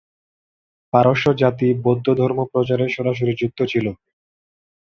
পারস্য 0.93 1.25
জাতি 1.41 1.67
বৌদ্ধ 1.83 2.07
ধর্ম 2.19 2.39
প্রচারে 2.51 2.85
সরাসরি 2.95 3.33
যুক্ত 3.41 3.59
ছিল। 3.71 3.85